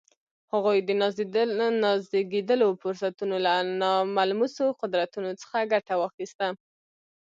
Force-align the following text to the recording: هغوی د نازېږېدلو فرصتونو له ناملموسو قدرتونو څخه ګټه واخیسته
هغوی 0.53 0.77
د 0.83 0.89
نازېږېدلو 1.83 2.67
فرصتونو 2.81 3.35
له 3.45 3.53
ناملموسو 3.81 4.65
قدرتونو 4.81 5.29
څخه 5.41 5.57
ګټه 5.73 5.93
واخیسته 5.97 6.47